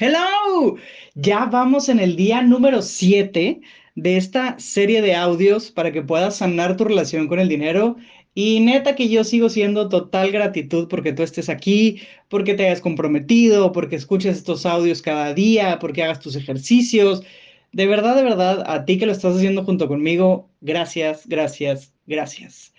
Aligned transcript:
Hello, 0.00 0.76
ya 1.16 1.46
vamos 1.46 1.88
en 1.88 1.98
el 1.98 2.14
día 2.14 2.40
número 2.40 2.82
7 2.82 3.60
de 3.96 4.16
esta 4.16 4.56
serie 4.60 5.02
de 5.02 5.16
audios 5.16 5.72
para 5.72 5.90
que 5.90 6.02
puedas 6.02 6.36
sanar 6.36 6.76
tu 6.76 6.84
relación 6.84 7.26
con 7.26 7.40
el 7.40 7.48
dinero. 7.48 7.96
Y 8.32 8.60
neta 8.60 8.94
que 8.94 9.08
yo 9.08 9.24
sigo 9.24 9.48
siendo 9.48 9.88
total 9.88 10.30
gratitud 10.30 10.86
porque 10.86 11.12
tú 11.12 11.24
estés 11.24 11.48
aquí, 11.48 12.00
porque 12.28 12.54
te 12.54 12.66
hayas 12.66 12.80
comprometido, 12.80 13.72
porque 13.72 13.96
escuches 13.96 14.36
estos 14.36 14.66
audios 14.66 15.02
cada 15.02 15.34
día, 15.34 15.80
porque 15.80 16.04
hagas 16.04 16.20
tus 16.20 16.36
ejercicios. 16.36 17.24
De 17.72 17.88
verdad, 17.88 18.14
de 18.14 18.22
verdad, 18.22 18.62
a 18.68 18.84
ti 18.84 18.98
que 18.98 19.06
lo 19.06 19.10
estás 19.10 19.34
haciendo 19.34 19.64
junto 19.64 19.88
conmigo, 19.88 20.48
gracias, 20.60 21.26
gracias, 21.26 21.92
gracias. 22.06 22.72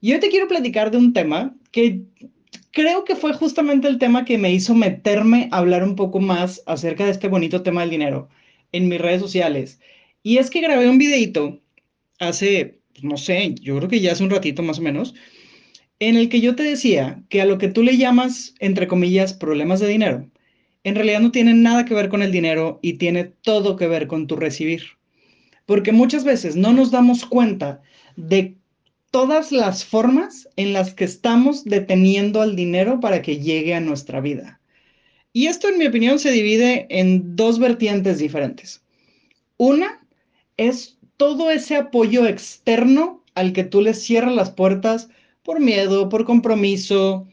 Y 0.00 0.12
hoy 0.12 0.18
te 0.18 0.28
quiero 0.28 0.48
platicar 0.48 0.90
de 0.90 0.96
un 0.96 1.12
tema 1.12 1.54
que 1.70 2.02
creo 2.74 3.04
que 3.04 3.16
fue 3.16 3.32
justamente 3.32 3.88
el 3.88 3.98
tema 3.98 4.24
que 4.24 4.36
me 4.36 4.52
hizo 4.52 4.74
meterme 4.74 5.48
a 5.52 5.58
hablar 5.58 5.84
un 5.84 5.94
poco 5.94 6.20
más 6.20 6.62
acerca 6.66 7.04
de 7.04 7.12
este 7.12 7.28
bonito 7.28 7.62
tema 7.62 7.80
del 7.80 7.90
dinero 7.90 8.28
en 8.72 8.88
mis 8.88 9.00
redes 9.00 9.22
sociales. 9.22 9.80
Y 10.22 10.38
es 10.38 10.50
que 10.50 10.60
grabé 10.60 10.88
un 10.88 10.98
videito 10.98 11.60
hace, 12.18 12.80
pues, 12.92 13.04
no 13.04 13.16
sé, 13.16 13.54
yo 13.60 13.76
creo 13.76 13.88
que 13.88 14.00
ya 14.00 14.12
hace 14.12 14.24
un 14.24 14.30
ratito 14.30 14.62
más 14.62 14.80
o 14.80 14.82
menos, 14.82 15.14
en 16.00 16.16
el 16.16 16.28
que 16.28 16.40
yo 16.40 16.56
te 16.56 16.64
decía 16.64 17.22
que 17.28 17.40
a 17.40 17.46
lo 17.46 17.58
que 17.58 17.68
tú 17.68 17.84
le 17.84 17.96
llamas, 17.96 18.54
entre 18.58 18.88
comillas, 18.88 19.34
problemas 19.34 19.78
de 19.78 19.86
dinero, 19.86 20.28
en 20.82 20.96
realidad 20.96 21.20
no 21.20 21.30
tiene 21.30 21.54
nada 21.54 21.84
que 21.84 21.94
ver 21.94 22.08
con 22.08 22.22
el 22.22 22.32
dinero 22.32 22.80
y 22.82 22.94
tiene 22.94 23.24
todo 23.24 23.76
que 23.76 23.86
ver 23.86 24.08
con 24.08 24.26
tu 24.26 24.34
recibir. 24.34 24.82
Porque 25.64 25.92
muchas 25.92 26.24
veces 26.24 26.56
no 26.56 26.72
nos 26.72 26.90
damos 26.90 27.24
cuenta 27.24 27.80
de 28.16 28.56
todas 29.14 29.52
las 29.52 29.84
formas 29.84 30.48
en 30.56 30.72
las 30.72 30.92
que 30.92 31.04
estamos 31.04 31.62
deteniendo 31.62 32.42
al 32.42 32.56
dinero 32.56 32.98
para 32.98 33.22
que 33.22 33.38
llegue 33.38 33.72
a 33.72 33.78
nuestra 33.78 34.20
vida. 34.20 34.60
Y 35.32 35.46
esto, 35.46 35.68
en 35.68 35.78
mi 35.78 35.86
opinión, 35.86 36.18
se 36.18 36.32
divide 36.32 36.88
en 36.90 37.36
dos 37.36 37.60
vertientes 37.60 38.18
diferentes. 38.18 38.82
Una 39.56 40.04
es 40.56 40.98
todo 41.16 41.52
ese 41.52 41.76
apoyo 41.76 42.26
externo 42.26 43.22
al 43.36 43.52
que 43.52 43.62
tú 43.62 43.82
le 43.82 43.94
cierras 43.94 44.34
las 44.34 44.50
puertas 44.50 45.08
por 45.44 45.60
miedo, 45.60 46.08
por 46.08 46.24
compromiso, 46.24 47.28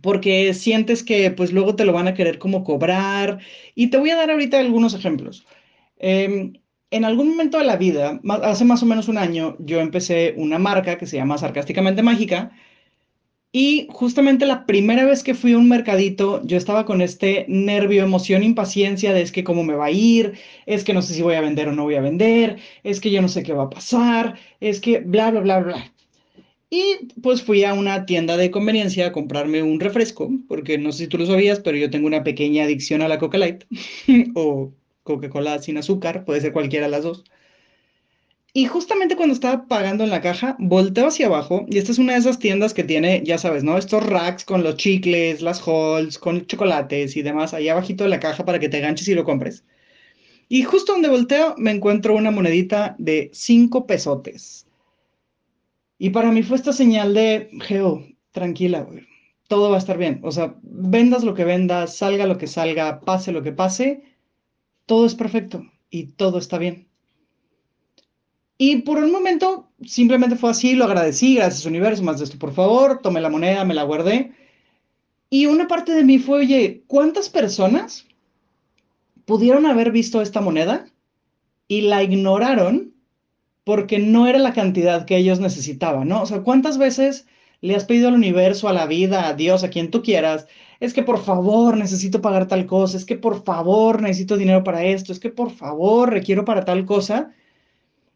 porque 0.00 0.54
sientes 0.54 1.02
que 1.02 1.30
pues 1.30 1.52
luego 1.52 1.76
te 1.76 1.84
lo 1.84 1.92
van 1.92 2.08
a 2.08 2.14
querer 2.14 2.38
como 2.38 2.64
cobrar. 2.64 3.40
Y 3.74 3.88
te 3.88 3.98
voy 3.98 4.08
a 4.08 4.16
dar 4.16 4.30
ahorita 4.30 4.58
algunos 4.60 4.94
ejemplos. 4.94 5.46
Eh, 5.98 6.54
en 6.90 7.04
algún 7.04 7.30
momento 7.30 7.58
de 7.58 7.64
la 7.64 7.76
vida, 7.76 8.20
hace 8.42 8.64
más 8.64 8.82
o 8.82 8.86
menos 8.86 9.08
un 9.08 9.18
año, 9.18 9.56
yo 9.58 9.80
empecé 9.80 10.34
una 10.36 10.58
marca 10.58 10.98
que 10.98 11.06
se 11.06 11.16
llama 11.16 11.38
Sarcásticamente 11.38 12.02
Mágica. 12.02 12.52
Y 13.52 13.88
justamente 13.90 14.44
la 14.44 14.66
primera 14.66 15.06
vez 15.06 15.22
que 15.22 15.34
fui 15.34 15.54
a 15.54 15.58
un 15.58 15.68
mercadito, 15.68 16.42
yo 16.44 16.58
estaba 16.58 16.84
con 16.84 17.00
este 17.00 17.46
nervio, 17.48 18.02
emoción, 18.04 18.42
impaciencia 18.42 19.14
de 19.14 19.22
es 19.22 19.32
que 19.32 19.44
cómo 19.44 19.64
me 19.64 19.74
va 19.74 19.86
a 19.86 19.90
ir, 19.90 20.34
es 20.66 20.84
que 20.84 20.92
no 20.92 21.00
sé 21.00 21.14
si 21.14 21.22
voy 21.22 21.34
a 21.36 21.40
vender 21.40 21.68
o 21.68 21.72
no 21.72 21.84
voy 21.84 21.94
a 21.94 22.02
vender, 22.02 22.58
es 22.84 23.00
que 23.00 23.10
yo 23.10 23.22
no 23.22 23.28
sé 23.28 23.42
qué 23.42 23.54
va 23.54 23.64
a 23.64 23.70
pasar, 23.70 24.38
es 24.60 24.80
que 24.80 25.00
bla, 25.00 25.30
bla, 25.30 25.40
bla, 25.40 25.60
bla. 25.60 25.92
Y 26.70 27.08
pues 27.22 27.42
fui 27.42 27.64
a 27.64 27.74
una 27.74 28.06
tienda 28.06 28.36
de 28.36 28.50
conveniencia 28.50 29.06
a 29.06 29.12
comprarme 29.12 29.62
un 29.62 29.80
refresco, 29.80 30.30
porque 30.48 30.78
no 30.78 30.92
sé 30.92 31.04
si 31.04 31.08
tú 31.08 31.18
lo 31.18 31.26
sabías, 31.26 31.60
pero 31.60 31.76
yo 31.78 31.90
tengo 31.90 32.06
una 32.06 32.24
pequeña 32.24 32.64
adicción 32.64 33.02
a 33.02 33.08
la 33.08 33.18
Coca 33.18 33.38
Light 33.38 33.64
o 34.34 34.72
Coca-Cola 35.06 35.58
sin 35.60 35.78
azúcar, 35.78 36.24
puede 36.26 36.42
ser 36.42 36.52
cualquiera 36.52 36.86
de 36.86 36.90
las 36.90 37.04
dos. 37.04 37.24
Y 38.52 38.64
justamente 38.66 39.16
cuando 39.16 39.34
estaba 39.34 39.66
pagando 39.66 40.02
en 40.04 40.10
la 40.10 40.22
caja, 40.22 40.56
volteo 40.58 41.08
hacia 41.08 41.26
abajo 41.26 41.66
y 41.68 41.78
esta 41.78 41.92
es 41.92 41.98
una 41.98 42.14
de 42.14 42.20
esas 42.20 42.38
tiendas 42.38 42.72
que 42.72 42.84
tiene, 42.84 43.22
ya 43.24 43.36
sabes, 43.36 43.64
¿no? 43.64 43.76
Estos 43.76 44.04
racks 44.06 44.44
con 44.46 44.62
los 44.62 44.76
chicles, 44.76 45.42
las 45.42 45.60
halls, 45.66 46.18
con 46.18 46.46
chocolates 46.46 47.16
y 47.16 47.22
demás, 47.22 47.52
ahí 47.52 47.68
abajito 47.68 48.04
de 48.04 48.10
la 48.10 48.20
caja 48.20 48.46
para 48.46 48.58
que 48.58 48.70
te 48.70 48.80
ganches 48.80 49.08
y 49.08 49.14
lo 49.14 49.24
compres. 49.24 49.64
Y 50.48 50.62
justo 50.62 50.92
donde 50.92 51.08
volteo 51.08 51.54
me 51.58 51.70
encuentro 51.70 52.14
una 52.14 52.30
monedita 52.30 52.96
de 52.98 53.30
cinco 53.34 53.86
pesotes. 53.86 54.66
Y 55.98 56.10
para 56.10 56.32
mí 56.32 56.42
fue 56.42 56.56
esta 56.56 56.72
señal 56.72 57.14
de, 57.14 57.50
Geo, 57.60 58.06
tranquila, 58.32 58.86
todo 59.48 59.70
va 59.70 59.76
a 59.76 59.80
estar 59.80 59.98
bien. 59.98 60.20
O 60.22 60.32
sea, 60.32 60.54
vendas 60.62 61.24
lo 61.24 61.34
que 61.34 61.44
vendas, 61.44 61.96
salga 61.96 62.26
lo 62.26 62.38
que 62.38 62.46
salga, 62.46 63.00
pase 63.00 63.32
lo 63.32 63.42
que 63.42 63.52
pase, 63.52 64.02
todo 64.86 65.06
es 65.06 65.14
perfecto 65.14 65.64
y 65.90 66.04
todo 66.12 66.38
está 66.38 66.58
bien. 66.58 66.88
Y 68.58 68.82
por 68.82 68.98
un 68.98 69.12
momento 69.12 69.68
simplemente 69.84 70.36
fue 70.36 70.50
así, 70.50 70.74
lo 70.74 70.84
agradecí, 70.84 71.34
gracias 71.34 71.66
universo, 71.66 72.02
más 72.02 72.18
de 72.18 72.24
esto 72.24 72.38
por 72.38 72.52
favor, 72.52 73.00
tomé 73.02 73.20
la 73.20 73.28
moneda, 73.28 73.64
me 73.64 73.74
la 73.74 73.82
guardé. 73.82 74.32
Y 75.28 75.46
una 75.46 75.68
parte 75.68 75.92
de 75.92 76.04
mí 76.04 76.18
fue, 76.18 76.38
oye, 76.38 76.84
¿cuántas 76.86 77.28
personas 77.28 78.06
pudieron 79.26 79.66
haber 79.66 79.90
visto 79.90 80.22
esta 80.22 80.40
moneda 80.40 80.86
y 81.68 81.82
la 81.82 82.02
ignoraron 82.02 82.94
porque 83.64 83.98
no 83.98 84.28
era 84.28 84.38
la 84.38 84.54
cantidad 84.54 85.04
que 85.04 85.16
ellos 85.16 85.40
necesitaban, 85.40 86.08
¿no? 86.08 86.22
O 86.22 86.26
sea, 86.26 86.42
¿cuántas 86.42 86.78
veces 86.78 87.26
le 87.60 87.74
has 87.74 87.84
pedido 87.84 88.08
al 88.08 88.14
universo, 88.14 88.68
a 88.68 88.72
la 88.72 88.86
vida, 88.86 89.28
a 89.28 89.34
Dios, 89.34 89.64
a 89.64 89.70
quien 89.70 89.90
tú 89.90 90.02
quieras, 90.02 90.46
es 90.80 90.92
que 90.94 91.02
por 91.02 91.22
favor 91.22 91.76
necesito 91.76 92.20
pagar 92.20 92.48
tal 92.48 92.66
cosa, 92.66 92.96
es 92.96 93.04
que 93.04 93.16
por 93.16 93.44
favor 93.44 94.02
necesito 94.02 94.36
dinero 94.36 94.62
para 94.64 94.84
esto, 94.84 95.12
es 95.12 95.20
que 95.20 95.30
por 95.30 95.50
favor 95.50 96.10
requiero 96.10 96.44
para 96.44 96.64
tal 96.64 96.84
cosa, 96.84 97.32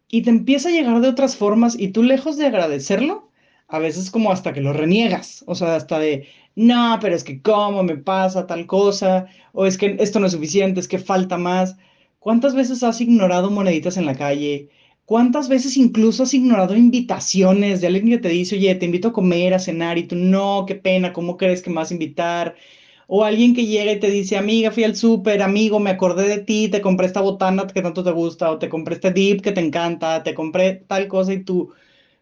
y 0.08 0.22
te 0.22 0.30
empieza 0.30 0.68
a 0.68 0.72
llegar 0.72 1.00
de 1.00 1.08
otras 1.08 1.36
formas 1.36 1.78
y 1.78 1.88
tú 1.88 2.02
lejos 2.02 2.36
de 2.36 2.46
agradecerlo, 2.46 3.30
a 3.68 3.78
veces 3.78 4.10
como 4.10 4.32
hasta 4.32 4.52
que 4.52 4.60
lo 4.60 4.72
reniegas, 4.72 5.44
o 5.46 5.54
sea, 5.54 5.76
hasta 5.76 5.98
de, 5.98 6.26
no, 6.56 6.98
pero 7.00 7.14
es 7.14 7.24
que 7.24 7.40
cómo 7.40 7.82
me 7.82 7.96
pasa 7.96 8.46
tal 8.46 8.66
cosa, 8.66 9.26
o 9.52 9.66
es 9.66 9.78
que 9.78 9.96
esto 10.00 10.20
no 10.20 10.26
es 10.26 10.32
suficiente, 10.32 10.80
es 10.80 10.88
que 10.88 10.98
falta 10.98 11.38
más. 11.38 11.76
¿Cuántas 12.18 12.54
veces 12.54 12.82
has 12.82 13.00
ignorado 13.00 13.50
moneditas 13.50 13.96
en 13.96 14.06
la 14.06 14.14
calle? 14.16 14.68
¿Cuántas 15.10 15.48
veces 15.48 15.76
incluso 15.76 16.22
has 16.22 16.34
ignorado 16.34 16.76
invitaciones 16.76 17.80
de 17.80 17.88
alguien 17.88 18.10
que 18.10 18.18
te 18.18 18.28
dice, 18.28 18.54
oye, 18.54 18.72
te 18.76 18.86
invito 18.86 19.08
a 19.08 19.12
comer, 19.12 19.54
a 19.54 19.58
cenar, 19.58 19.98
y 19.98 20.04
tú, 20.04 20.14
no, 20.14 20.64
qué 20.68 20.76
pena, 20.76 21.12
¿cómo 21.12 21.36
crees 21.36 21.62
que 21.62 21.70
me 21.70 21.76
vas 21.76 21.90
a 21.90 21.94
invitar? 21.94 22.54
O 23.08 23.24
alguien 23.24 23.52
que 23.52 23.66
llega 23.66 23.90
y 23.90 23.98
te 23.98 24.08
dice, 24.08 24.36
amiga, 24.36 24.70
fui 24.70 24.84
al 24.84 24.94
súper, 24.94 25.42
amigo, 25.42 25.80
me 25.80 25.90
acordé 25.90 26.28
de 26.28 26.38
ti, 26.38 26.68
te 26.68 26.80
compré 26.80 27.08
esta 27.08 27.22
botana 27.22 27.66
que 27.66 27.82
tanto 27.82 28.04
te 28.04 28.12
gusta, 28.12 28.52
o 28.52 28.58
te 28.60 28.68
compré 28.68 28.94
este 28.94 29.10
dip 29.12 29.40
que 29.42 29.50
te 29.52 29.60
encanta, 29.60 30.22
te 30.22 30.32
compré 30.34 30.74
tal 30.86 31.08
cosa 31.08 31.32
y 31.32 31.42
tú, 31.42 31.72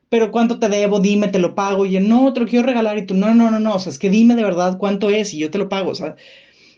pero 0.08 0.30
¿cuánto 0.32 0.58
te 0.58 0.68
debo? 0.70 1.00
Dime, 1.00 1.28
te 1.28 1.38
lo 1.40 1.54
pago. 1.54 1.86
Y 1.86 1.92
yo, 1.92 2.00
no, 2.00 2.32
te 2.32 2.40
lo 2.40 2.46
quiero 2.46 2.66
regalar. 2.66 2.98
Y 2.98 3.06
tú, 3.06 3.14
no, 3.14 3.34
no, 3.34 3.50
no, 3.50 3.60
no, 3.60 3.74
o 3.76 3.78
sea, 3.80 3.92
es 3.92 3.98
que 3.98 4.10
dime 4.10 4.34
de 4.36 4.44
verdad 4.44 4.78
cuánto 4.78 5.10
es 5.10 5.34
y 5.34 5.38
yo 5.38 5.50
te 5.50 5.58
lo 5.58 5.68
pago. 5.68 5.90
O 5.92 5.94
sea, 5.94 6.16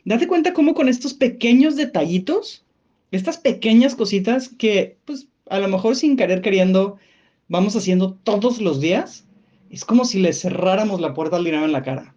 date 0.04 0.28
cuenta 0.28 0.54
cómo 0.54 0.75
con 0.75 0.88
estos 0.88 1.15
pequeños 1.15 1.76
detallitos, 1.76 2.65
estas 3.12 3.38
pequeñas 3.38 3.94
cositas 3.97 4.49
que, 4.50 4.99
pues, 5.04 5.30
a 5.50 5.59
lo 5.59 5.69
mejor 5.69 5.97
sin 5.97 6.16
querer 6.16 6.41
queriendo, 6.41 6.97
vamos 7.49 7.75
haciendo 7.77 8.15
todos 8.22 8.61
los 8.61 8.81
días, 8.81 9.27
es 9.69 9.84
como 9.84 10.05
si 10.05 10.21
le 10.21 10.33
cerráramos 10.33 11.00
la 11.00 11.12
puerta 11.12 11.37
al 11.37 11.44
dinero 11.44 11.65
en 11.65 11.72
la 11.72 11.83
cara. 11.83 12.15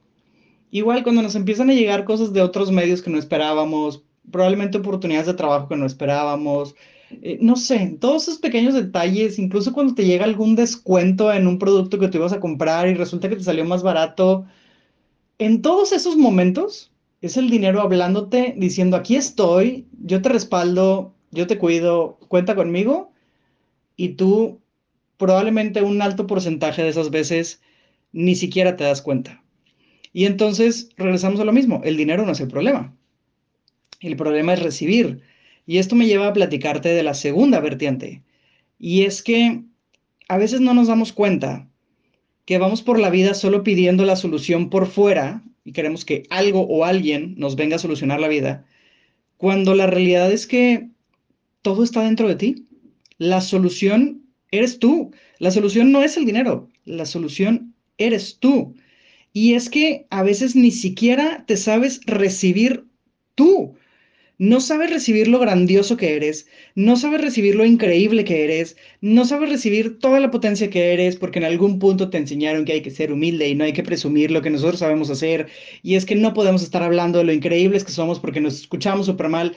Igual 0.72 1.04
cuando 1.04 1.22
nos 1.22 1.36
empiezan 1.36 1.70
a 1.70 1.74
llegar 1.74 2.06
cosas 2.06 2.32
de 2.32 2.42
otros 2.42 2.72
medios 2.72 3.02
que 3.02 3.10
no 3.10 3.18
esperábamos, 3.18 4.04
probablemente 4.32 4.78
oportunidades 4.78 5.28
de 5.28 5.34
trabajo 5.34 5.68
que 5.68 5.76
no 5.76 5.86
esperábamos, 5.86 6.76
eh, 7.22 7.38
no 7.42 7.56
sé, 7.56 7.98
todos 8.00 8.24
esos 8.24 8.40
pequeños 8.40 8.76
detalles, 8.76 9.40
incluso 9.40 9.74
cuando 9.74 9.96
te 9.96 10.06
llega 10.06 10.26
algún 10.26 10.56
descuento 10.56 11.34
en 11.34 11.48
un 11.48 11.60
producto 11.60 12.00
que 12.00 12.08
tú 12.08 12.20
ibas 12.20 12.34
a 12.34 12.40
comprar 12.40 12.88
y 12.88 12.94
resulta 12.94 13.30
que 13.30 13.36
te 13.36 13.44
salió 13.44 13.66
más 13.66 13.84
barato, 13.84 14.46
en 15.40 15.62
todos 15.62 15.92
esos 15.92 16.18
momentos 16.18 16.92
es 17.22 17.38
el 17.38 17.50
dinero 17.50 17.82
hablándote, 17.82 18.54
diciendo, 18.58 18.96
aquí 18.96 19.16
estoy, 19.16 19.88
yo 20.04 20.22
te 20.22 20.30
respaldo, 20.30 21.14
yo 21.32 21.48
te 21.48 21.58
cuido, 21.58 22.18
cuenta 22.28 22.56
conmigo 22.56 23.13
y 23.96 24.10
tú 24.10 24.62
probablemente 25.18 25.82
un 25.82 26.02
alto 26.02 26.28
porcentaje 26.28 26.84
de 26.84 26.90
esas 26.90 27.10
veces 27.10 27.62
ni 28.12 28.36
siquiera 28.36 28.76
te 28.76 28.84
das 28.84 29.02
cuenta. 29.02 29.44
Y 30.12 30.26
entonces 30.26 30.90
regresamos 30.98 31.40
a 31.40 31.46
lo 31.46 31.54
mismo, 31.54 31.82
el 31.84 31.98
dinero 31.98 32.26
no 32.26 32.32
es 32.32 32.40
el 32.40 32.48
problema. 32.48 32.96
El 34.00 34.16
problema 34.16 34.54
es 34.54 34.62
recibir. 34.62 35.22
Y 35.66 35.78
esto 35.78 35.96
me 35.96 36.06
lleva 36.06 36.28
a 36.28 36.34
platicarte 36.34 36.90
de 36.90 37.04
la 37.04 37.14
segunda 37.14 37.60
vertiente. 37.60 38.22
Y 38.78 39.04
es 39.04 39.24
que 39.24 39.64
a 40.28 40.38
veces 40.38 40.62
no 40.62 40.74
nos 40.74 40.88
damos 40.88 41.14
cuenta 41.14 41.68
que 42.46 42.58
vamos 42.58 42.82
por 42.82 43.00
la 43.00 43.10
vida 43.10 43.34
solo 43.34 43.64
pidiendo 43.64 44.06
la 44.06 44.16
solución 44.16 44.70
por 44.70 44.88
fuera 44.88 45.44
y 45.64 45.72
queremos 45.72 46.06
que 46.06 46.24
algo 46.30 46.62
o 46.62 46.84
alguien 46.86 47.36
nos 47.38 47.56
venga 47.56 47.78
a 47.78 47.80
solucionar 47.80 48.20
la 48.20 48.28
vida, 48.28 48.66
cuando 49.38 49.76
la 49.76 49.88
realidad 49.88 50.32
es 50.32 50.46
que 50.46 50.90
todo 51.62 51.84
está 51.84 52.04
dentro 52.04 52.28
de 52.28 52.36
ti. 52.36 52.68
La 53.24 53.40
solución 53.42 54.22
eres 54.52 54.80
tú. 54.80 55.12
La 55.40 55.52
solución 55.52 55.92
no 55.92 56.04
es 56.04 56.18
el 56.18 56.26
dinero. 56.26 56.70
La 56.86 57.06
solución 57.06 57.74
eres 57.98 58.38
tú. 58.40 58.76
Y 59.34 59.54
es 59.56 59.70
que 59.70 60.08
a 60.10 60.24
veces 60.24 60.56
ni 60.56 60.72
siquiera 60.72 61.46
te 61.48 61.58
sabes 61.58 62.02
recibir 62.06 62.86
tú. 63.36 63.76
no 64.40 64.62
sabes 64.62 64.90
recibir 64.92 65.28
lo 65.30 65.40
grandioso 65.40 65.98
que 65.98 66.16
eres, 66.16 66.48
no 66.76 66.96
sabes 66.98 67.22
recibir 67.22 67.56
lo 67.56 67.66
increíble 67.66 68.26
que 68.26 68.44
eres, 68.44 68.78
no 69.02 69.26
sabes 69.26 69.50
recibir 69.50 70.00
toda 70.00 70.20
la 70.20 70.32
potencia 70.32 70.70
que 70.70 70.94
eres 70.94 71.16
porque 71.18 71.40
en 71.40 71.46
algún 71.46 71.80
punto 71.80 72.10
te 72.10 72.18
enseñaron 72.20 72.66
que 72.66 72.74
hay 72.74 72.82
que 72.84 72.92
ser 72.92 73.14
humilde 73.14 73.50
y 73.50 73.56
no 73.56 73.64
hay 73.66 73.74
que 73.74 73.84
presumir 73.84 74.32
lo 74.32 74.42
que 74.42 74.50
nosotros 74.52 74.80
sabemos 74.80 75.10
hacer 75.10 75.48
y 75.84 75.96
es 75.96 76.06
que 76.06 76.16
no 76.16 76.34
podemos 76.34 76.64
estar 76.64 76.84
hablando 76.84 77.20
de 77.20 77.26
lo 77.26 77.34
increíbles 77.34 77.84
que 77.86 77.92
somos 77.92 78.20
porque 78.20 78.42
nos 78.42 78.56
escuchamos 78.62 79.06
súper 79.08 79.30
mal. 79.30 79.56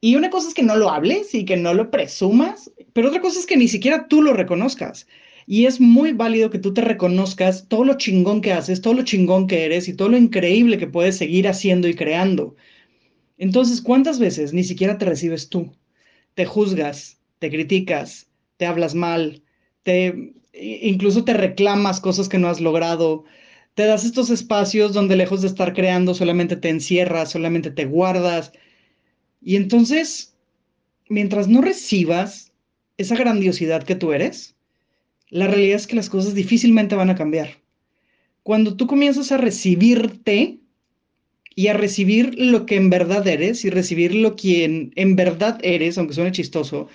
Y 0.00 0.14
una 0.14 0.30
cosa 0.30 0.48
es 0.48 0.54
que 0.54 0.62
no 0.62 0.76
lo 0.76 0.90
hables 0.90 1.34
y 1.34 1.44
que 1.44 1.56
no 1.56 1.74
lo 1.74 1.90
presumas, 1.90 2.70
pero 2.92 3.08
otra 3.08 3.20
cosa 3.20 3.40
es 3.40 3.46
que 3.46 3.56
ni 3.56 3.68
siquiera 3.68 4.06
tú 4.08 4.22
lo 4.22 4.32
reconozcas. 4.32 5.06
Y 5.46 5.66
es 5.66 5.80
muy 5.80 6.12
válido 6.12 6.50
que 6.50 6.58
tú 6.58 6.74
te 6.74 6.82
reconozcas 6.82 7.66
todo 7.68 7.84
lo 7.84 7.94
chingón 7.96 8.40
que 8.40 8.52
haces, 8.52 8.80
todo 8.82 8.94
lo 8.94 9.02
chingón 9.02 9.46
que 9.46 9.64
eres 9.64 9.88
y 9.88 9.94
todo 9.94 10.10
lo 10.10 10.16
increíble 10.16 10.78
que 10.78 10.86
puedes 10.86 11.16
seguir 11.16 11.48
haciendo 11.48 11.88
y 11.88 11.94
creando. 11.94 12.54
Entonces, 13.38 13.80
¿cuántas 13.80 14.18
veces 14.18 14.52
ni 14.52 14.64
siquiera 14.64 14.98
te 14.98 15.06
recibes 15.06 15.48
tú? 15.48 15.72
Te 16.34 16.44
juzgas, 16.44 17.18
te 17.38 17.50
criticas, 17.50 18.28
te 18.56 18.66
hablas 18.66 18.94
mal, 18.94 19.42
te 19.82 20.34
incluso 20.60 21.24
te 21.24 21.34
reclamas 21.34 22.00
cosas 22.00 22.28
que 22.28 22.38
no 22.38 22.48
has 22.48 22.60
logrado, 22.60 23.24
te 23.74 23.84
das 23.86 24.04
estos 24.04 24.28
espacios 24.30 24.92
donde 24.92 25.16
lejos 25.16 25.40
de 25.42 25.48
estar 25.48 25.72
creando 25.72 26.14
solamente 26.14 26.56
te 26.56 26.68
encierras, 26.68 27.30
solamente 27.30 27.70
te 27.70 27.84
guardas. 27.84 28.52
Y 29.40 29.56
entonces, 29.56 30.34
mientras 31.08 31.48
no 31.48 31.60
recibas 31.60 32.52
esa 32.96 33.16
grandiosidad 33.16 33.84
que 33.84 33.94
tú 33.94 34.12
eres, 34.12 34.56
la 35.30 35.46
realidad 35.46 35.76
es 35.76 35.86
que 35.86 35.96
las 35.96 36.10
cosas 36.10 36.34
difícilmente 36.34 36.94
van 36.94 37.10
a 37.10 37.14
cambiar. 37.14 37.58
Cuando 38.42 38.76
tú 38.76 38.86
comienzas 38.86 39.30
a 39.30 39.36
recibirte, 39.36 40.58
y 41.58 41.66
a 41.66 41.72
recibir 41.72 42.36
lo 42.38 42.66
que 42.66 42.76
en 42.76 42.88
verdad 42.88 43.26
eres 43.26 43.64
y 43.64 43.70
recibir 43.70 44.14
lo 44.14 44.36
que 44.36 44.90
en, 44.94 45.16
verdad 45.16 45.58
eres, 45.64 45.98
aunque 45.98 46.14
suene 46.14 46.30
chistoso, 46.30 46.86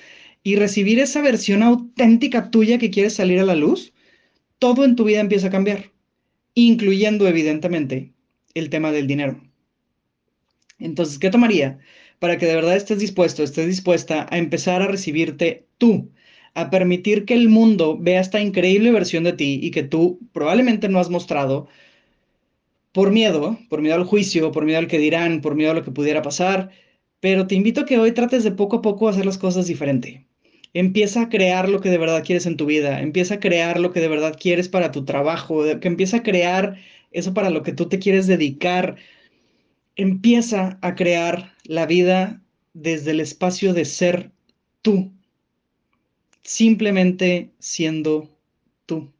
y 0.41 0.55
recibir 0.55 0.99
esa 0.99 1.21
versión 1.21 1.63
auténtica 1.63 2.49
tuya 2.49 2.77
que 2.77 2.89
quieres 2.89 3.13
salir 3.13 3.41
a 3.41 3.43
la 3.43 3.55
luz, 3.55 3.91
todo 4.59 4.85
en 4.85 4.95
tu 4.95 5.03
vida 5.03 5.19
empieza 5.19 5.47
a 5.47 5.49
cambiar, 5.49 5.91
incluyendo 6.53 7.27
evidentemente 7.27 8.13
el 8.53 8.69
tema 8.69 8.93
del 8.93 9.05
dinero. 9.05 9.43
Entonces, 10.79 11.19
¿qué 11.19 11.29
tomaría 11.29 11.79
para 12.23 12.37
que 12.37 12.45
de 12.45 12.55
verdad 12.55 12.77
estés 12.77 12.99
dispuesto, 12.99 13.43
estés 13.43 13.67
dispuesta 13.67 14.27
a 14.29 14.37
empezar 14.37 14.81
a 14.81 14.87
recibirte 14.87 15.67
tú, 15.77 16.09
a 16.53 16.69
permitir 16.69 17.25
que 17.25 17.33
el 17.33 17.49
mundo 17.49 17.97
vea 17.99 18.21
esta 18.21 18.39
increíble 18.39 18.91
versión 18.91 19.25
de 19.25 19.33
ti 19.33 19.59
y 19.61 19.71
que 19.71 19.83
tú 19.83 20.21
probablemente 20.31 20.87
no 20.87 20.99
has 20.99 21.09
mostrado, 21.09 21.67
por 22.93 23.11
miedo, 23.11 23.59
por 23.69 23.81
miedo 23.81 23.95
al 23.95 24.05
juicio, 24.05 24.53
por 24.53 24.63
miedo 24.63 24.79
al 24.79 24.87
que 24.87 24.99
dirán, 24.99 25.41
por 25.41 25.55
miedo 25.55 25.71
a 25.71 25.73
lo 25.73 25.83
que 25.83 25.91
pudiera 25.91 26.21
pasar, 26.21 26.69
pero 27.19 27.45
te 27.45 27.55
invito 27.55 27.81
a 27.81 27.85
que 27.85 27.99
hoy 27.99 28.13
trates 28.13 28.45
de 28.45 28.51
poco 28.51 28.77
a 28.77 28.81
poco 28.81 29.09
hacer 29.09 29.25
las 29.25 29.37
cosas 29.37 29.67
diferente. 29.67 30.25
Empieza 30.73 31.23
a 31.23 31.29
crear 31.29 31.67
lo 31.67 31.81
que 31.81 31.89
de 31.89 31.97
verdad 31.97 32.23
quieres 32.23 32.45
en 32.45 32.55
tu 32.55 32.65
vida, 32.65 33.01
empieza 33.01 33.33
a 33.33 33.39
crear 33.41 33.81
lo 33.81 33.91
que 33.91 33.99
de 33.99 34.07
verdad 34.07 34.37
quieres 34.39 34.69
para 34.69 34.91
tu 34.91 35.03
trabajo, 35.03 35.65
que 35.81 35.89
empieza 35.89 36.17
a 36.17 36.23
crear 36.23 36.77
eso 37.11 37.33
para 37.33 37.49
lo 37.49 37.63
que 37.63 37.73
tú 37.73 37.89
te 37.89 37.99
quieres 37.99 38.27
dedicar. 38.27 38.95
Empieza 39.95 40.79
a 40.81 40.95
crear 40.95 41.53
la 41.65 41.85
vida 41.85 42.41
desde 42.73 43.11
el 43.11 43.19
espacio 43.19 43.73
de 43.73 43.85
ser 43.85 44.31
tú, 44.81 45.11
simplemente 46.41 47.51
siendo 47.59 48.29
tú. 48.85 49.11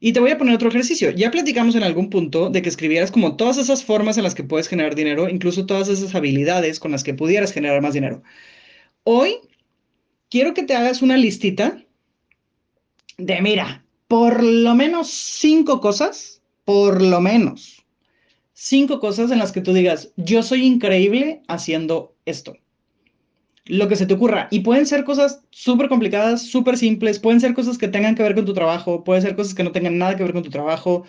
Y 0.00 0.12
te 0.12 0.20
voy 0.20 0.30
a 0.30 0.38
poner 0.38 0.54
otro 0.54 0.68
ejercicio. 0.68 1.10
Ya 1.10 1.30
platicamos 1.30 1.74
en 1.74 1.82
algún 1.82 2.10
punto 2.10 2.50
de 2.50 2.62
que 2.62 2.68
escribieras 2.68 3.10
como 3.10 3.36
todas 3.36 3.58
esas 3.58 3.84
formas 3.84 4.16
en 4.16 4.24
las 4.24 4.34
que 4.34 4.44
puedes 4.44 4.68
generar 4.68 4.94
dinero, 4.94 5.28
incluso 5.28 5.66
todas 5.66 5.88
esas 5.88 6.14
habilidades 6.14 6.80
con 6.80 6.92
las 6.92 7.02
que 7.02 7.14
pudieras 7.14 7.52
generar 7.52 7.80
más 7.80 7.94
dinero. 7.94 8.22
Hoy 9.04 9.36
quiero 10.30 10.54
que 10.54 10.64
te 10.64 10.74
hagas 10.74 11.02
una 11.02 11.16
listita 11.16 11.82
de, 13.18 13.40
mira, 13.40 13.84
por 14.08 14.42
lo 14.42 14.74
menos 14.74 15.10
cinco 15.10 15.80
cosas, 15.80 16.42
por 16.64 17.02
lo 17.02 17.20
menos 17.20 17.85
cinco 18.58 19.00
cosas 19.00 19.30
en 19.30 19.38
las 19.38 19.52
que 19.52 19.60
tú 19.60 19.74
digas, 19.74 20.12
yo 20.16 20.42
soy 20.42 20.64
increíble 20.64 21.42
haciendo 21.46 22.14
esto 22.24 22.56
lo 23.66 23.88
que 23.88 23.96
se 23.96 24.06
te 24.06 24.14
ocurra. 24.14 24.48
Y 24.50 24.60
pueden 24.60 24.86
ser 24.86 25.04
cosas 25.04 25.42
súper 25.50 25.88
complicadas, 25.88 26.42
súper 26.42 26.78
simples, 26.78 27.18
pueden 27.18 27.40
ser 27.40 27.54
cosas 27.54 27.78
que 27.78 27.88
tengan 27.88 28.14
que 28.14 28.22
ver 28.22 28.34
con 28.34 28.44
tu 28.44 28.54
trabajo, 28.54 29.04
pueden 29.04 29.22
ser 29.22 29.36
cosas 29.36 29.54
que 29.54 29.64
no 29.64 29.72
tengan 29.72 29.98
nada 29.98 30.16
que 30.16 30.22
ver 30.22 30.32
con 30.32 30.42
tu 30.42 30.50
trabajo. 30.50 31.04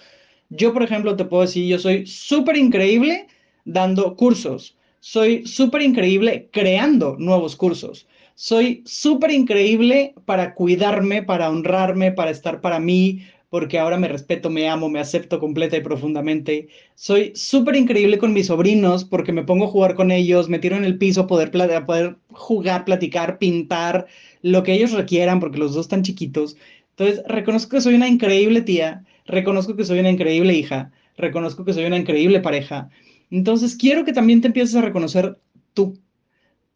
Yo, 0.49 0.73
por 0.73 0.83
ejemplo, 0.83 1.15
te 1.15 1.25
puedo 1.25 1.43
decir, 1.43 1.67
yo 1.67 1.79
soy 1.79 2.05
súper 2.07 2.57
increíble 2.57 3.27
dando 3.65 4.15
cursos, 4.15 4.75
soy 4.99 5.45
súper 5.45 5.83
increíble 5.83 6.49
creando 6.51 7.15
nuevos 7.19 7.55
cursos, 7.55 8.07
soy 8.39 8.83
súper 8.85 9.31
increíble 9.31 10.13
para 10.25 10.53
cuidarme, 10.53 11.23
para 11.23 11.49
honrarme, 11.49 12.11
para 12.11 12.29
estar 12.29 12.61
para 12.61 12.79
mí, 12.79 13.23
porque 13.49 13.79
ahora 13.79 13.97
me 13.97 14.07
respeto, 14.07 14.51
me 14.51 14.69
amo, 14.69 14.89
me 14.89 14.99
acepto 14.99 15.39
completa 15.39 15.75
y 15.75 15.81
profundamente. 15.81 16.67
Soy 16.93 17.31
súper 17.33 17.75
increíble 17.75 18.19
con 18.19 18.33
mis 18.33 18.45
sobrinos 18.47 19.05
porque 19.05 19.31
me 19.31 19.43
pongo 19.43 19.65
a 19.65 19.69
jugar 19.69 19.95
con 19.95 20.11
ellos, 20.11 20.49
me 20.49 20.59
tiro 20.59 20.75
en 20.75 20.85
el 20.85 20.99
piso 20.99 21.25
poder, 21.25 21.49
poder 21.87 22.17
jugar, 22.29 22.85
platicar, 22.85 23.39
pintar, 23.39 24.05
lo 24.43 24.61
que 24.61 24.73
ellos 24.73 24.91
requieran 24.91 25.39
porque 25.39 25.57
los 25.57 25.73
dos 25.73 25.87
están 25.87 26.03
chiquitos. 26.03 26.57
Entonces, 26.91 27.23
reconozco 27.27 27.71
que 27.71 27.81
soy 27.81 27.95
una 27.95 28.07
increíble 28.07 28.61
tía, 28.61 29.03
reconozco 29.25 29.75
que 29.75 29.83
soy 29.83 29.99
una 29.99 30.11
increíble 30.11 30.53
hija, 30.53 30.91
reconozco 31.17 31.65
que 31.65 31.73
soy 31.73 31.85
una 31.85 31.97
increíble 31.97 32.39
pareja. 32.41 32.89
Entonces, 33.31 33.75
quiero 33.75 34.05
que 34.05 34.13
también 34.13 34.41
te 34.41 34.47
empieces 34.47 34.75
a 34.75 34.81
reconocer 34.81 35.39
tú. 35.73 35.99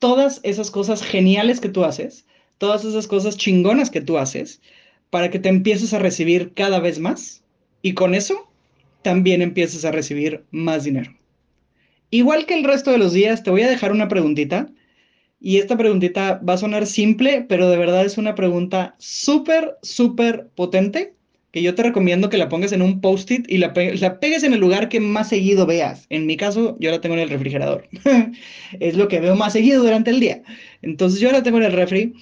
Todas 0.02 0.40
esas 0.42 0.72
cosas 0.72 1.04
geniales 1.04 1.60
que 1.60 1.70
tú 1.70 1.86
haces, 1.86 2.26
todas 2.58 2.86
esas 2.86 3.06
cosas 3.06 3.38
chingonas 3.38 3.92
que 3.92 4.02
tú 4.02 4.18
haces, 4.18 4.60
para 5.12 5.30
que 5.30 5.38
te 5.38 5.50
empieces 5.50 5.94
a 5.94 6.00
recibir 6.00 6.56
cada 6.56 6.80
vez 6.80 6.98
más 6.98 7.44
y 7.84 7.94
con 7.94 8.16
eso 8.16 8.52
también 9.04 9.44
empieces 9.44 9.86
a 9.86 9.92
recibir 9.92 10.44
más 10.50 10.86
dinero. 10.86 11.16
Igual 12.10 12.48
que 12.48 12.56
el 12.56 12.64
resto 12.64 12.92
de 12.92 12.98
los 12.98 13.14
días, 13.14 13.44
te 13.44 13.52
voy 13.52 13.62
a 13.62 13.70
dejar 13.70 13.92
una 13.92 14.08
preguntita 14.08 14.72
y 15.40 15.58
esta 15.58 15.78
preguntita 15.78 16.42
va 16.48 16.54
a 16.54 16.58
sonar 16.58 16.88
simple, 16.88 17.46
pero 17.48 17.70
de 17.70 17.78
verdad 17.78 18.04
es 18.04 18.18
una 18.18 18.34
pregunta 18.34 18.96
súper, 18.98 19.78
súper 19.84 20.48
potente 20.56 21.14
que 21.52 21.62
yo 21.62 21.76
te 21.76 21.84
recomiendo 21.84 22.30
que 22.30 22.38
la 22.38 22.50
pongas 22.50 22.72
en 22.72 22.82
un 22.82 23.02
post-it 23.02 23.46
y 23.50 23.58
la, 23.58 23.74
la, 23.76 24.20
pegues 24.20 24.44
en 24.44 24.54
el 24.54 24.60
lugar 24.60 24.90
que 24.90 25.00
más 25.00 25.30
seguido 25.30 25.66
veas. 25.66 26.06
En 26.10 26.26
mi 26.26 26.38
caso, 26.38 26.78
yo 26.80 26.92
la 26.92 27.02
tengo 27.02 27.16
en 27.16 27.22
el 27.22 27.30
refrigerador. 27.30 27.90
es 28.80 28.96
lo 28.96 29.08
que 29.08 29.20
veo 29.20 29.36
más 29.36 29.54
seguido 29.54 29.84
durante 29.84 30.12
el 30.12 30.20
día. 30.20 30.42
Entonces 30.82 31.20
yo 31.20 31.32
la 31.32 31.44
tengo 31.44 31.58
en 31.58 31.66
el 31.66 31.74
refri 31.74 32.14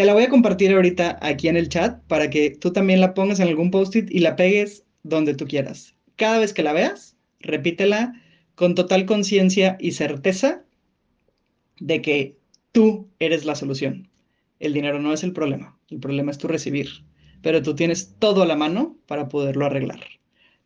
te 0.00 0.06
la 0.06 0.14
voy 0.14 0.22
a 0.22 0.28
compartir 0.30 0.72
ahorita 0.72 1.18
aquí 1.20 1.48
en 1.48 1.58
el 1.58 1.68
chat 1.68 2.02
para 2.06 2.30
que 2.30 2.50
tú 2.50 2.72
también 2.72 3.02
la 3.02 3.12
pongas 3.12 3.38
en 3.38 3.48
algún 3.48 3.70
post-it 3.70 4.10
y 4.10 4.20
la 4.20 4.34
pegues 4.34 4.84
donde 5.02 5.34
tú 5.34 5.46
quieras. 5.46 5.94
Cada 6.16 6.38
vez 6.38 6.54
que 6.54 6.62
la 6.62 6.72
veas, 6.72 7.16
repítela 7.40 8.14
con 8.54 8.74
total 8.74 9.04
conciencia 9.04 9.76
y 9.78 9.92
certeza 9.92 10.64
de 11.80 12.00
que 12.00 12.38
tú 12.72 13.08
eres 13.18 13.44
la 13.44 13.54
solución. 13.54 14.08
El 14.58 14.72
dinero 14.72 15.00
no 15.00 15.12
es 15.12 15.22
el 15.22 15.34
problema, 15.34 15.78
el 15.90 16.00
problema 16.00 16.30
es 16.30 16.38
tu 16.38 16.48
recibir, 16.48 16.88
pero 17.42 17.62
tú 17.62 17.74
tienes 17.74 18.16
todo 18.18 18.42
a 18.42 18.46
la 18.46 18.56
mano 18.56 18.96
para 19.06 19.28
poderlo 19.28 19.66
arreglar. 19.66 20.00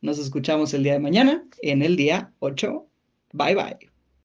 Nos 0.00 0.18
escuchamos 0.18 0.74
el 0.74 0.82
día 0.82 0.94
de 0.94 1.00
mañana 1.00 1.46
en 1.62 1.82
el 1.82 1.96
día 1.96 2.32
8. 2.40 2.86
Bye 3.32 3.54
bye. 3.54 3.93